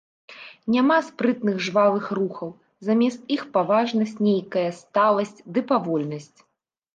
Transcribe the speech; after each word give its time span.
Няма 0.75 0.95
спрытных 1.09 1.59
жвавых 1.65 2.07
рухаў, 2.19 2.49
замест 2.87 3.21
іх 3.37 3.43
паважнасць 3.59 4.17
нейкая, 4.29 4.65
сталасць 4.81 5.37
ды 5.53 5.59
павольнасць. 5.75 6.35